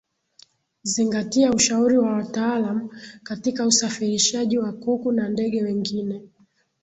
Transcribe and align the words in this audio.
Zingatia 0.83 1.51
ushauri 1.53 1.97
wa 1.97 2.13
wataalam 2.13 2.89
katika 3.23 3.65
usafirishaji 3.67 4.57
wa 4.57 4.71
kuku 4.73 5.11
na 5.11 5.29
ndege 5.29 5.63
wengine 5.63 6.21